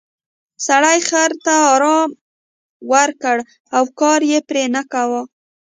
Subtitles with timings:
[0.67, 2.09] سړي خر ته ارام
[2.91, 3.37] ورکړ
[3.75, 5.21] او کار یې پرې نه کاوه.